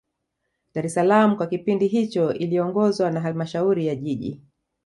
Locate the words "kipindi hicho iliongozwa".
1.47-3.11